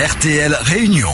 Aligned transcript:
RTL 0.00 0.56
Réunion. 0.62 1.10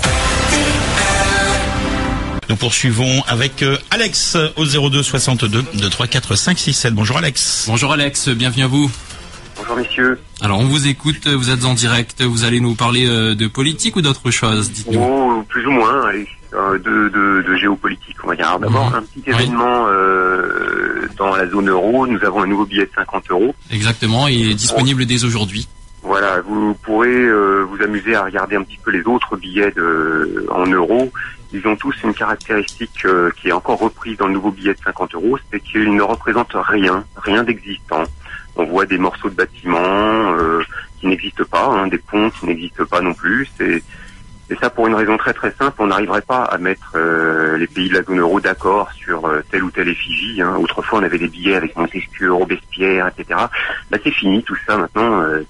Nous 2.48 2.54
poursuivons 2.54 3.22
avec 3.26 3.62
euh, 3.64 3.76
Alex 3.90 4.36
au 4.56 4.64
02 4.64 5.02
62 5.02 5.64
2 5.74 5.90
3 5.90 6.06
4 6.06 6.36
5 6.36 6.56
6 6.56 6.72
7. 6.72 6.94
Bonjour 6.94 7.16
Alex. 7.18 7.64
Bonjour 7.66 7.92
Alex, 7.92 8.28
bienvenue 8.28 8.62
à 8.62 8.66
vous. 8.68 8.88
Bonjour 9.56 9.74
messieurs. 9.76 10.20
Alors 10.40 10.60
on 10.60 10.66
vous 10.66 10.86
écoute, 10.86 11.26
vous 11.26 11.50
êtes 11.50 11.64
en 11.64 11.74
direct, 11.74 12.22
vous 12.22 12.44
allez 12.44 12.60
nous 12.60 12.74
parler 12.76 13.06
euh, 13.08 13.34
de 13.34 13.48
politique 13.48 13.96
ou 13.96 14.02
d'autre 14.02 14.30
chose, 14.30 14.70
dites-nous. 14.70 15.00
Oh, 15.02 15.42
plus 15.48 15.66
ou 15.66 15.70
moins, 15.72 16.06
allez, 16.08 16.28
euh, 16.54 16.78
de, 16.78 17.08
de, 17.08 17.42
de 17.48 17.56
géopolitique, 17.56 18.16
on 18.22 18.28
va 18.28 18.36
dire. 18.36 18.46
Alors, 18.46 18.60
D'abord, 18.60 18.90
Mhm. 18.90 18.94
un 18.94 19.02
petit 19.02 19.22
Oui. 19.26 19.32
événement 19.34 19.86
euh, 19.88 21.08
dans 21.18 21.34
la 21.34 21.48
zone 21.48 21.70
euro. 21.70 22.06
Nous 22.06 22.22
avons 22.24 22.42
un 22.42 22.46
nouveau 22.46 22.66
billet 22.66 22.84
de 22.86 22.90
50 22.94 23.24
euros. 23.30 23.52
Exactement, 23.72 24.28
il 24.28 24.50
est 24.50 24.54
disponible 24.54 25.06
dès 25.06 25.24
aujourd'hui. 25.24 25.66
Voilà, 26.06 26.40
vous 26.40 26.72
pourrez 26.74 27.08
euh, 27.24 27.64
vous 27.68 27.82
amuser 27.82 28.14
à 28.14 28.22
regarder 28.22 28.54
un 28.54 28.62
petit 28.62 28.78
peu 28.78 28.92
les 28.92 29.02
autres 29.08 29.36
billets 29.36 29.72
de, 29.72 30.46
en 30.52 30.64
euros. 30.64 31.10
Ils 31.52 31.66
ont 31.66 31.74
tous 31.74 31.96
une 32.04 32.14
caractéristique 32.14 33.04
euh, 33.04 33.32
qui 33.36 33.48
est 33.48 33.52
encore 33.52 33.80
reprise 33.80 34.16
dans 34.16 34.28
le 34.28 34.34
nouveau 34.34 34.52
billet 34.52 34.72
de 34.74 34.78
50 34.84 35.16
euros, 35.16 35.36
c'est 35.50 35.58
qu'ils 35.58 35.92
ne 35.92 36.02
représentent 36.02 36.54
rien, 36.54 37.04
rien 37.16 37.42
d'existant. 37.42 38.04
On 38.54 38.64
voit 38.66 38.86
des 38.86 38.98
morceaux 38.98 39.28
de 39.28 39.34
bâtiments 39.34 40.32
euh, 40.38 40.62
qui 41.00 41.08
n'existent 41.08 41.44
pas, 41.50 41.66
hein, 41.66 41.88
des 41.88 41.98
ponts 41.98 42.30
qui 42.30 42.46
n'existent 42.46 42.86
pas 42.86 43.00
non 43.00 43.12
plus. 43.12 43.50
Et 43.60 43.82
ça 44.60 44.70
pour 44.70 44.86
une 44.86 44.94
raison 44.94 45.16
très 45.16 45.32
très 45.34 45.50
simple, 45.58 45.74
on 45.80 45.88
n'arriverait 45.88 46.22
pas 46.22 46.44
à 46.44 46.56
mettre 46.56 46.92
euh, 46.94 47.58
les 47.58 47.66
pays 47.66 47.88
de 47.88 47.94
la 47.94 48.04
zone 48.04 48.20
euro 48.20 48.38
d'accord 48.38 48.92
sur 48.92 49.26
euh, 49.26 49.42
telle 49.50 49.64
ou 49.64 49.72
telle 49.72 49.88
effigie. 49.88 50.40
Hein. 50.40 50.54
Autrefois, 50.60 51.00
on 51.00 51.02
avait 51.02 51.18
des 51.18 51.26
billets 51.26 51.56
avec 51.56 51.76
Montesquieu, 51.76 52.32
Robespierre, 52.32 53.08
etc. 53.08 53.40
Là, 53.90 53.98
c'est 54.04 54.12
fini 54.12 54.44
tout 54.44 54.56
ça 54.64 54.76
maintenant. 54.76 55.20
euh, 55.22 55.42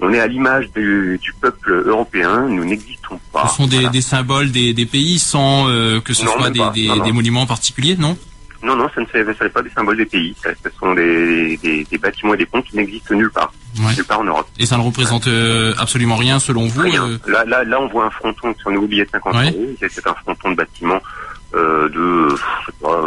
on 0.00 0.12
est 0.12 0.20
à 0.20 0.26
l'image 0.26 0.70
du, 0.72 1.18
du 1.22 1.32
peuple 1.40 1.82
européen, 1.86 2.46
nous 2.48 2.64
n'existons 2.64 3.18
pas. 3.32 3.48
Ce 3.48 3.56
sont 3.56 3.66
des, 3.66 3.76
Voilà. 3.76 3.88
des 3.90 4.00
symboles 4.02 4.50
des, 4.50 4.72
des 4.74 4.86
pays 4.86 5.18
sans 5.18 5.68
euh, 5.68 6.00
que 6.00 6.12
ce 6.14 6.24
Non, 6.24 6.32
soit 6.32 6.50
des, 6.50 6.60
des, 6.74 6.88
Non, 6.88 6.96
non. 6.96 7.04
des 7.04 7.12
monuments 7.12 7.46
particuliers, 7.46 7.96
non? 7.96 8.16
Non, 8.62 8.74
non, 8.74 8.88
ça 8.94 9.00
ne 9.00 9.22
n'est 9.44 9.48
pas 9.50 9.62
des 9.62 9.70
symboles 9.70 9.98
des 9.98 10.06
pays. 10.06 10.34
Ça, 10.42 10.48
ce 10.64 10.70
sont 10.80 10.92
des, 10.94 11.56
des, 11.58 11.84
des 11.84 11.98
bâtiments 11.98 12.34
et 12.34 12.38
des 12.38 12.46
ponts 12.46 12.62
qui 12.62 12.74
n'existent 12.76 13.14
nulle 13.14 13.30
part, 13.30 13.52
Ouais. 13.78 13.94
nulle 13.94 14.04
part 14.04 14.20
en 14.20 14.24
Europe. 14.24 14.48
Et 14.58 14.66
ça 14.66 14.76
ne 14.78 14.82
représente 14.82 15.28
euh, 15.28 15.74
absolument 15.78 16.16
rien 16.16 16.38
selon 16.40 16.66
vous 16.66 16.80
Rien. 16.80 17.04
euh, 17.06 17.18
Là, 17.28 17.44
là, 17.44 17.62
là, 17.64 17.80
on 17.80 17.86
voit 17.88 18.06
un 18.06 18.10
fronton 18.10 18.54
sur 18.58 18.70
nouveau 18.70 18.86
billet 18.86 19.04
de 19.04 19.10
50 19.10 19.34
Ouais. 19.34 19.50
euros. 19.50 19.66
C'est 19.88 20.06
un 20.06 20.14
fronton 20.14 20.50
de 20.50 20.56
bâtiment 20.56 21.00
euh, 21.54 21.88
de, 21.90 22.28
je 22.34 22.66
sais 22.66 22.72
pas, 22.82 23.00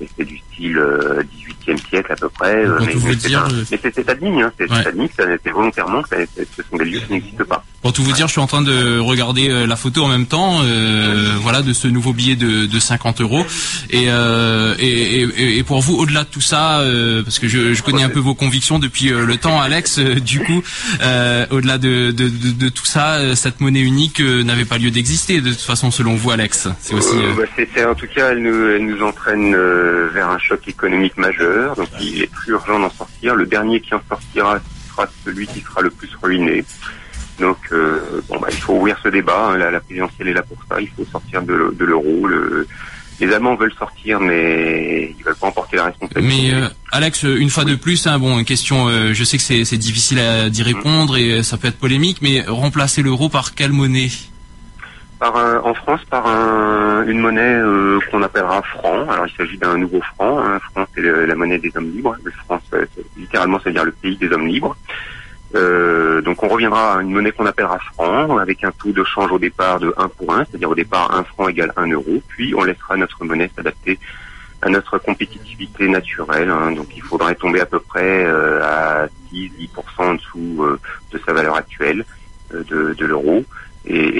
euh, 0.00 0.04
c'est- 0.16 0.24
du 0.24 0.38
style 0.38 0.78
euh, 0.78 1.22
18e 1.66 1.78
siècle 1.88 2.12
à 2.12 2.16
peu 2.16 2.28
près. 2.28 2.64
euh, 2.64 2.78
mais 2.80 2.86
mais 2.94 3.12
c'est 3.18 3.28
dire, 3.28 3.44
un- 3.44 3.50
euh, 3.52 3.64
mais 3.70 3.78
c'est 3.82 3.94
c'est 3.94 4.08
admis, 4.08 4.42
hein, 4.42 4.52
c'est 4.58 4.70
Ouais. 4.70 4.76
c'est 4.82 4.88
admis, 4.88 5.10
c'est 5.16 5.40
c'est 5.44 5.50
volontairement 5.50 6.02
ce 6.10 6.62
sont 6.70 6.76
des 6.76 6.84
lieux 6.84 7.00
qui 7.06 7.12
n'existent 7.12 7.44
pas. 7.44 7.64
Pour 7.82 7.92
tout 7.92 8.02
vous 8.02 8.12
dire, 8.12 8.26
je 8.28 8.32
suis 8.32 8.40
en 8.40 8.46
train 8.46 8.62
de 8.62 8.98
regarder 8.98 9.50
euh, 9.50 9.66
la 9.66 9.76
photo 9.76 10.04
en 10.04 10.08
même 10.08 10.24
temps, 10.26 10.60
euh, 10.62 11.34
voilà, 11.42 11.60
de 11.60 11.72
ce 11.74 11.86
nouveau 11.86 12.12
billet 12.14 12.34
de, 12.34 12.64
de 12.66 12.78
50 12.78 13.20
euros. 13.20 13.44
Et, 13.90 14.06
euh, 14.08 14.74
et, 14.78 15.20
et, 15.20 15.58
et 15.58 15.62
pour 15.64 15.80
vous, 15.82 15.94
au-delà 15.94 16.24
de 16.24 16.28
tout 16.30 16.40
ça, 16.40 16.80
euh, 16.80 17.22
parce 17.22 17.38
que 17.38 17.46
je, 17.46 17.74
je 17.74 17.82
connais 17.82 18.02
un 18.02 18.08
peu 18.08 18.20
vos 18.20 18.34
convictions 18.34 18.78
depuis 18.78 19.12
euh, 19.12 19.26
le 19.26 19.36
temps, 19.36 19.60
Alex, 19.60 19.98
euh, 19.98 20.14
du 20.14 20.40
coup, 20.40 20.62
euh, 21.02 21.44
au-delà 21.50 21.76
de, 21.76 22.10
de, 22.10 22.28
de, 22.30 22.68
tout 22.70 22.86
ça, 22.86 23.16
euh, 23.16 23.34
cette 23.34 23.60
monnaie 23.60 23.80
unique 23.82 24.20
euh, 24.20 24.42
n'avait 24.42 24.64
pas 24.64 24.78
lieu 24.78 24.90
d'exister, 24.90 25.42
de 25.42 25.50
toute 25.50 25.60
façon, 25.60 25.90
selon 25.90 26.14
vous, 26.14 26.30
Alex. 26.30 26.68
C'est 26.80 26.94
aussi. 26.94 27.14
Euh, 27.16 27.32
euh, 27.38 27.64
bah, 27.84 27.90
en 27.90 27.94
tout 27.94 28.06
cas, 28.14 28.30
elle 28.32 28.42
nous, 28.42 28.68
elle 28.70 28.86
nous 28.86 29.02
entraîne 29.02 29.54
euh, 29.84 30.08
vers 30.12 30.28
un 30.30 30.38
choc 30.38 30.66
économique 30.66 31.16
majeur. 31.16 31.76
Donc, 31.76 31.88
il 32.00 32.22
est 32.22 32.30
plus 32.32 32.52
urgent 32.52 32.78
d'en 32.78 32.90
sortir. 32.90 33.34
Le 33.34 33.46
dernier 33.46 33.80
qui 33.80 33.94
en 33.94 34.00
sortira 34.08 34.58
sera 34.90 35.06
celui 35.24 35.46
qui 35.46 35.60
sera 35.60 35.80
le 35.82 35.90
plus 35.90 36.10
ruiné. 36.22 36.64
Donc, 37.40 37.58
euh, 37.72 38.00
bah, 38.30 38.46
il 38.50 38.56
faut 38.56 38.74
ouvrir 38.74 38.96
ce 39.02 39.08
débat. 39.08 39.50
hein. 39.50 39.56
La, 39.58 39.80
présidentielle 39.80 40.28
est 40.28 40.34
là 40.34 40.42
pour 40.42 40.58
ça. 40.68 40.80
Il 40.80 40.88
faut 40.88 41.04
sortir 41.10 41.42
de, 41.42 41.52
le- 41.52 41.72
de 41.78 41.84
l'euro. 41.84 42.26
Le- 42.26 42.66
les 43.20 43.32
Allemands 43.32 43.54
veulent 43.54 43.72
sortir, 43.78 44.18
mais 44.20 45.14
ils 45.16 45.24
veulent 45.24 45.36
pas 45.36 45.46
emporter 45.46 45.76
la 45.76 45.84
responsabilité. 45.84 46.42
Mais 46.50 46.52
euh, 46.54 46.68
Alex, 46.90 47.22
une 47.22 47.48
fois 47.50 47.64
de 47.64 47.76
plus, 47.76 48.06
hein, 48.08 48.18
bon, 48.18 48.38
une 48.40 48.44
question, 48.44 48.88
je 49.12 49.24
sais 49.24 49.36
que 49.38 49.42
c'est 49.64 49.76
difficile 49.76 50.20
d'y 50.50 50.62
répondre 50.64 51.16
et 51.16 51.42
ça 51.44 51.56
peut 51.56 51.68
être 51.68 51.78
polémique, 51.78 52.18
mais 52.22 52.42
remplacer 52.46 53.02
l'euro 53.02 53.28
par 53.28 53.54
quelle 53.54 53.72
monnaie? 53.72 54.08
En 55.32 55.74
France 55.74 56.00
par 56.10 56.26
un- 56.26 57.04
une 57.06 57.20
monnaie 57.20 57.40
euh, 57.56 57.98
qu'on 58.10 58.22
appellera 58.22 58.62
franc. 58.62 59.08
Alors 59.08 59.26
il 59.26 59.34
s'agit 59.36 59.58
d'un 59.58 59.76
nouveau 59.78 60.00
franc. 60.14 60.38
Un 60.38 60.58
franc 60.60 60.86
c'est 60.94 61.02
la 61.02 61.34
monnaie 61.34 61.58
des 61.58 61.72
hommes 61.76 61.90
libres. 61.90 62.16
Le 62.24 62.30
franc 62.44 62.60
c'est- 62.70 62.88
c'est- 62.94 63.04
littéralement 63.16 63.58
ça 63.58 63.64
veut 63.70 63.72
dire 63.74 63.84
le 63.84 63.92
pays 63.92 64.16
des 64.16 64.30
hommes 64.32 64.46
libres. 64.46 64.76
Euh, 65.54 66.20
donc 66.20 66.42
on 66.42 66.48
reviendra 66.48 66.98
à 66.98 67.02
une 67.02 67.12
monnaie 67.12 67.30
qu'on 67.32 67.46
appellera 67.46 67.78
franc 67.94 68.38
avec 68.38 68.64
un 68.64 68.72
taux 68.72 68.92
de 68.92 69.04
change 69.04 69.30
au 69.30 69.38
départ 69.38 69.78
de 69.78 69.94
1 69.96 70.08
pour 70.08 70.32
1, 70.34 70.44
c'est-à-dire 70.44 70.70
au 70.70 70.74
départ 70.74 71.14
un 71.14 71.22
franc 71.24 71.48
égale 71.48 71.72
1 71.76 71.86
euro. 71.90 72.20
Puis 72.28 72.54
on 72.56 72.64
laissera 72.64 72.96
notre 72.96 73.24
monnaie 73.24 73.50
s'adapter 73.54 73.98
à 74.62 74.68
notre 74.68 74.98
compétitivité 74.98 75.88
naturelle. 75.88 76.50
hein. 76.50 76.72
Donc 76.72 76.88
il 76.96 77.02
faudrait 77.02 77.34
tomber 77.34 77.60
à 77.60 77.66
peu 77.66 77.78
près 77.78 78.24
euh, 78.26 78.60
à 78.62 79.06
6-10% 79.32 79.68
en 79.98 80.14
dessous 80.14 80.56
euh, 80.64 80.78
de 81.12 81.20
sa 81.24 81.32
valeur 81.32 81.54
actuelle 81.56 82.04
euh, 82.52 82.62
de, 82.64 82.94
de 82.94 83.06
l'euro. 83.06 83.44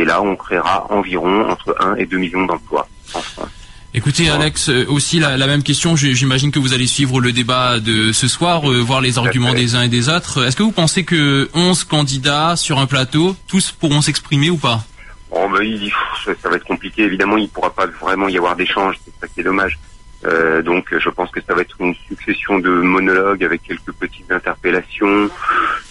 Et, 0.05 0.07
là, 0.07 0.23
on 0.23 0.37
créera 0.37 0.87
environ 0.91 1.49
entre 1.51 1.75
1 1.81 1.97
et 1.97 2.05
2 2.07 2.19
millions 2.19 2.45
d'emplois 2.45 2.87
en 3.15 3.21
France. 3.21 3.49
Écoutez 3.97 4.29
Alex, 4.29 4.69
euh, 4.69 4.85
aussi 4.89 5.19
la, 5.21 5.37
la 5.37 5.47
même 5.47 5.63
question, 5.63 5.95
j'imagine 5.97 6.51
que 6.51 6.59
vous 6.59 6.75
allez 6.75 6.87
suivre 6.89 7.21
le 7.21 7.33
débat 7.33 7.79
de 7.79 8.13
ce 8.13 8.27
soir, 8.29 8.69
euh, 8.71 8.81
voir 8.81 9.01
les 9.01 9.19
arguments 9.19 9.55
des 9.55 9.77
uns 9.77 9.83
et 9.83 9.89
des 9.89 10.09
autres. 10.09 10.45
Est-ce 10.45 10.57
que 10.57 10.65
vous 10.65 10.73
pensez 10.73 11.05
que 11.05 11.49
11 11.55 11.85
candidats 11.85 12.57
sur 12.57 12.79
un 12.81 12.87
plateau, 12.87 13.37
tous 13.47 13.71
pourront 13.71 14.03
s'exprimer 14.03 14.51
ou 14.51 14.57
pas? 14.57 14.83
Bon, 15.31 15.49
ben, 15.49 15.63
il- 15.63 15.93
ça 16.25 16.49
va 16.51 16.57
être 16.57 16.65
compliqué. 16.65 17.03
Évidemment, 17.05 17.37
il 17.37 17.45
ne 17.45 17.49
pourra 17.49 17.71
pas 17.73 17.87
vraiment 17.87 18.29
y 18.29 18.37
avoir 18.37 18.57
d'échange. 18.57 18.97
C'est 19.05 19.13
ça 19.21 19.27
qui 19.33 19.41
est 19.41 19.45
dommage. 19.45 19.79
Euh, 20.27 20.61
donc, 20.63 20.87
je 20.99 21.09
pense 21.11 21.31
que 21.31 21.41
ça 21.47 21.55
va 21.55 21.61
être 21.63 21.77
une 21.81 21.95
succession 22.09 22.59
de 22.59 22.71
monologues 22.71 23.45
avec 23.45 23.63
quelques 23.63 23.93
petites 23.93 24.31
interpellations. 24.33 25.31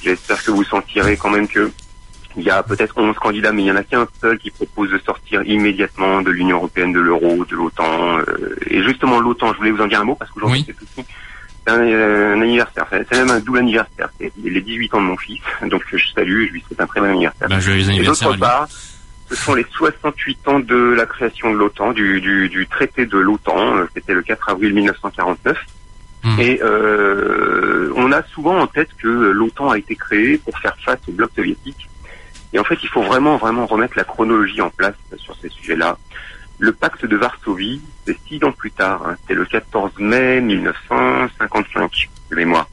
J'espère 0.04 0.44
que 0.44 0.52
vous 0.52 0.64
sentirez 0.66 1.16
quand 1.18 1.30
même 1.30 1.48
que 1.48 1.72
il 2.38 2.44
y 2.44 2.50
a 2.50 2.64
peut-être 2.64 2.98
11 2.98 3.16
candidats, 3.18 3.52
mais 3.52 3.64
il 3.64 3.68
y 3.68 3.72
en 3.72 3.76
a 3.76 3.84
qu'un 3.84 4.08
seul 4.22 4.38
qui 4.38 4.50
propose 4.52 4.90
de 4.92 4.98
sortir 5.00 5.42
immédiatement 5.44 6.22
de 6.22 6.32
l'Union 6.32 6.58
européenne, 6.58 6.92
de 6.94 7.00
l'euro, 7.00 7.46
de 7.46 7.56
l'OTAN. 7.56 8.20
euh, 8.20 8.56
et 8.68 8.82
justement, 8.84 9.20
l'OTAN, 9.20 9.54
je 9.54 9.58
voulais 9.60 9.72
vous 9.72 9.82
en 9.82 9.88
dire 9.88 10.02
un 10.02 10.06
mot 10.06 10.16
parce 10.16 10.32
qu'aujourd'hui, 10.32 10.66
Oui. 10.68 10.76
c'est 10.78 11.02
aussi 11.02 11.08
un, 11.68 11.80
euh, 11.80 12.36
un 12.36 12.42
anniversaire. 12.42 12.86
C'est 12.92 13.12
même 13.18 13.30
un 13.32 13.40
double 13.40 13.60
anniversaire. 13.60 14.10
C'est 14.20 14.32
les 14.44 14.62
18 14.62 14.94
ans 14.96 15.02
de 15.02 15.06
mon 15.08 15.18
fils. 15.18 15.42
Donc, 15.70 15.84
je 15.92 15.98
salue, 16.14 16.48
je 16.48 16.54
lui 16.54 16.62
souhaite 16.68 16.82
un 16.82 16.88
très 16.88 17.00
bon 17.00 17.08
anniversaire. 17.10 17.48
ben, 17.50 17.60
Et 18.02 18.04
d'autre 18.06 18.20
part, 18.40 18.68
ce 19.30 19.36
sont 19.36 19.56
les 19.56 19.66
68 19.72 20.48
ans 20.48 20.60
de 20.60 20.76
la 20.76 21.06
création 21.06 21.52
de 21.54 21.58
l'OTAN, 21.58 21.92
du, 21.94 22.20
du, 22.22 22.50
du 22.50 22.68
traité 22.68 23.06
de 23.06 23.18
l'OTAN. 23.18 23.78
euh, 23.78 23.86
C'était 23.94 24.14
le 24.14 24.22
4 24.24 24.50
avril 24.50 24.74
1949. 24.74 25.58
Hmm. 26.26 26.40
Et 26.40 26.60
euh, 26.64 27.92
on 27.96 28.12
a 28.12 28.24
souvent 28.24 28.58
en 28.60 28.68
tête 28.68 28.90
que 29.02 29.08
l'OTAN 29.08 29.70
a 29.72 29.78
été 29.78 29.96
créé 29.96 30.38
pour 30.38 30.58
faire 30.60 30.76
face 30.84 31.00
au 31.08 31.12
bloc 31.12 31.32
soviétique. 31.36 31.90
Et 32.54 32.60
en 32.60 32.64
fait, 32.64 32.78
il 32.84 32.90
faut 32.90 33.02
vraiment, 33.02 33.38
vraiment 33.38 33.66
remettre 33.66 33.94
la 33.98 34.04
chronologie 34.04 34.62
en 34.62 34.70
place 34.70 34.96
sur 35.18 35.36
ces 35.42 35.50
sujets-là. 35.50 35.98
Le 36.60 36.72
pacte 36.72 37.06
de 37.06 37.18
Varsovie, 37.18 37.82
c'est 38.06 38.18
six 38.28 38.44
ans 38.44 38.52
plus 38.52 38.72
tard. 38.72 39.02
hein. 39.08 39.16
c'est 39.28 39.34
le 39.34 39.44
14 39.46 39.92
mai 40.00 40.40
1955, 40.42 42.10
de 42.32 42.36
mémoire. 42.36 42.68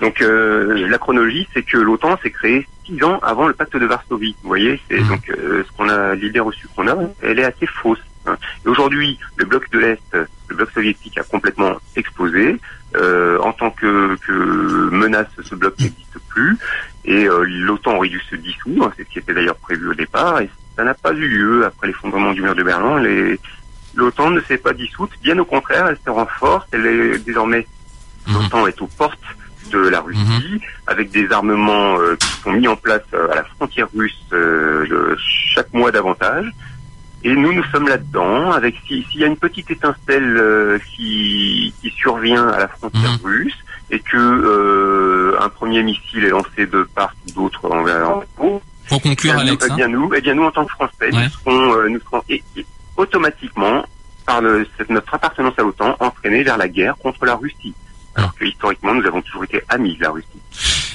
Donc 0.00 0.22
euh, 0.22 0.88
la 0.88 0.98
chronologie, 0.98 1.46
c'est 1.52 1.62
que 1.62 1.76
l'OTAN 1.76 2.16
s'est 2.22 2.30
créé 2.30 2.66
six 2.86 3.02
ans 3.04 3.18
avant 3.22 3.46
le 3.48 3.52
pacte 3.54 3.76
de 3.76 3.84
Varsovie. 3.84 4.34
Vous 4.42 4.48
voyez, 4.48 4.80
c'est 4.88 4.98
Mhm. 5.00 5.08
donc 5.08 5.28
euh, 5.30 5.62
ce 5.66 5.76
qu'on 5.76 5.88
a 5.88 6.14
l'idée 6.14 6.40
reçue 6.40 6.68
qu'on 6.74 6.88
a, 6.88 6.96
elle 7.22 7.38
est 7.38 7.44
assez 7.44 7.66
fausse. 7.66 7.98
hein. 8.26 8.36
Et 8.64 8.68
aujourd'hui, 8.68 9.18
le 9.36 9.44
bloc 9.44 9.68
de 9.70 9.78
l'Est, 9.78 10.16
le 10.48 10.56
bloc 10.56 10.70
soviétique 10.70 11.18
a 11.18 11.22
complètement 11.24 11.74
explosé. 11.96 12.56
Euh, 12.96 13.38
en 13.42 13.52
tant 13.52 13.70
que, 13.70 14.16
que 14.26 14.32
menace, 14.90 15.28
ce 15.44 15.54
bloc 15.54 15.78
n'existe 15.78 16.18
plus. 16.28 16.56
Et 17.12 17.24
euh, 17.26 17.44
l'OTAN 17.66 17.96
aurait 17.96 18.08
dû 18.08 18.20
se 18.30 18.36
dissoudre, 18.36 18.92
c'est 18.96 19.04
ce 19.06 19.10
qui 19.12 19.18
était 19.18 19.34
d'ailleurs 19.34 19.56
prévu 19.56 19.88
au 19.90 19.94
départ, 19.94 20.40
et 20.40 20.48
ça 20.76 20.84
n'a 20.84 20.94
pas 20.94 21.12
eu 21.12 21.26
lieu 21.28 21.64
après 21.66 21.88
l'effondrement 21.88 22.32
du 22.32 22.40
mur 22.42 22.54
de 22.54 22.62
Berlin. 22.62 23.00
Les- 23.00 23.38
L'OTAN 23.96 24.30
ne 24.30 24.40
s'est 24.42 24.58
pas 24.58 24.72
dissoute, 24.72 25.10
bien 25.20 25.36
au 25.40 25.44
contraire, 25.44 25.88
elle 25.88 25.98
se 26.04 26.10
renforce. 26.10 26.64
Elle 26.70 26.86
est 26.86 27.18
désormais 27.26 27.66
Mhm. 28.28 28.34
l'OTAN 28.34 28.66
est 28.68 28.80
aux 28.80 28.86
portes 28.86 29.18
de 29.72 29.80
la 29.88 30.00
Russie, 30.00 30.60
avec 30.86 31.10
des 31.10 31.26
armements 31.32 31.98
euh, 31.98 32.14
qui 32.16 32.28
sont 32.42 32.52
mis 32.52 32.68
en 32.68 32.76
place 32.76 33.02
euh, 33.14 33.28
à 33.32 33.34
la 33.36 33.44
frontière 33.44 33.88
russe 33.96 34.16
euh, 34.32 35.16
chaque 35.54 35.72
mois 35.72 35.90
davantage. 35.90 36.46
Et 37.22 37.34
nous, 37.34 37.52
nous 37.52 37.64
sommes 37.64 37.86
là-dedans, 37.88 38.50
avec 38.52 38.76
si- 38.86 39.04
s'il 39.10 39.20
y 39.20 39.24
a 39.24 39.26
une 39.26 39.36
petite 39.36 39.70
étincelle 39.70 40.36
euh, 40.38 40.78
qui, 40.94 41.72
qui 41.82 41.90
survient 41.90 42.48
à 42.48 42.58
la 42.60 42.68
frontière 42.68 43.12
Mhm. 43.12 43.18
russe, 43.24 43.58
et 43.90 43.98
que 43.98 44.16
euh, 44.16 45.36
un 45.40 45.48
premier 45.48 45.82
missile 45.82 46.24
est 46.24 46.30
lancé 46.30 46.66
de 46.66 46.88
part 46.94 47.12
ou 47.28 47.32
d'autre 47.32 47.70
envers 47.70 48.08
en 48.08 48.24
haut, 48.38 48.62
Pour 48.88 49.02
conclure, 49.02 49.34
eh 49.38 49.44
bien, 49.44 49.46
Alex, 49.52 49.62
nous, 49.62 49.68
eh 49.68 49.72
hein, 49.72 49.76
bien 49.76 49.88
nous, 49.88 50.10
eh 50.16 50.20
bien 50.20 50.34
nous 50.34 50.44
en 50.44 50.50
tant 50.50 50.64
que 50.64 50.72
Français, 50.72 51.12
Ouais. 51.12 51.24
nous 51.24 51.30
serons, 51.30 51.74
euh, 51.76 51.88
nous 51.88 52.00
serons 52.00 52.22
et- 52.28 52.42
et 52.56 52.64
automatiquement 52.96 53.84
par 54.26 54.40
le, 54.40 54.66
cette- 54.78 54.90
notre 54.90 55.12
appartenance 55.14 55.54
à 55.58 55.62
l'OTAN 55.62 55.96
entraînés 56.00 56.42
vers 56.42 56.56
la 56.56 56.68
guerre 56.68 56.96
contre 56.98 57.24
la 57.26 57.34
Russie. 57.34 57.74
Alors 58.14 58.34
que 58.34 58.44
historiquement, 58.44 58.94
nous 58.94 59.06
avons 59.06 59.22
toujours 59.22 59.44
été 59.44 59.62
amis 59.68 59.96
de 59.96 60.02
la 60.04 60.10
Russie. 60.10 60.39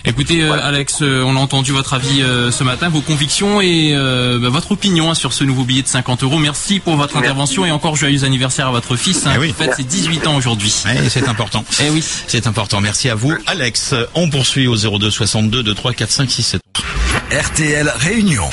Écoutez, 0.08 0.44
euh, 0.44 0.54
Alex, 0.62 1.00
euh, 1.02 1.24
on 1.24 1.36
a 1.36 1.40
entendu 1.40 1.72
votre 1.72 1.94
avis 1.96 2.22
euh, 2.22 2.52
ce 2.52 2.64
matin, 2.64 2.90
vos 2.90 3.02
convictions 3.02 3.60
et 3.60 3.94
euh, 3.96 4.38
bah, 4.40 4.50
votre 4.50 4.72
opinion 4.72 5.10
hein, 5.10 5.16
sur 5.16 5.34
ce 5.34 5.44
nouveau 5.44 5.64
billet 5.64 5.82
de 5.82 5.88
50 5.88 6.24
euros. 6.24 6.38
Merci 6.38 6.80
pour 6.80 6.96
votre 6.96 7.14
Merci. 7.16 7.26
intervention 7.28 7.66
et 7.66 7.72
encore 7.72 7.96
joyeux 7.96 8.24
anniversaire 8.24 8.68
à 8.68 8.72
votre 8.72 8.96
fils. 8.96 9.26
Hein, 9.26 9.32
Eh 9.36 9.40
oui. 9.40 9.48
qui 9.48 9.54
fête 9.64 9.74
ses 9.76 9.84
18 9.84 10.28
ans 10.28 10.36
aujourd'hui. 10.36 10.74
Ouais, 10.86 11.10
c'est 11.10 11.28
important. 11.28 11.64
Eh 11.86 11.90
oui. 11.90 12.04
C'est 12.28 12.48
important. 12.48 12.80
Merci 12.82 13.10
à 13.10 13.16
vous, 13.16 13.34
Alex. 13.48 13.94
On 14.14 14.30
poursuit 14.30 14.68
au 14.68 14.76
02 14.76 15.10
62 15.12 15.64
23 15.64 15.94
4 15.94 16.12
5 16.12 16.32
6 16.32 16.44
7. 16.44 16.62
RTL 17.32 17.92
Réunion. 17.98 18.50